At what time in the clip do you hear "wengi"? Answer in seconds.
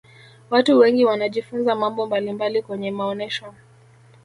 0.79-1.05